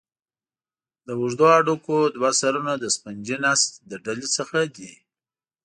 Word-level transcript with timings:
د 1.05 1.09
اوږدو 1.19 1.45
هډوکو 1.55 1.95
دوه 2.15 2.31
سرونه 2.41 2.73
د 2.77 2.85
سفنجي 2.95 3.37
نسج 3.43 3.71
له 3.89 3.95
ډلې 4.05 4.27
څخه 4.37 4.57
دي. 4.75 4.93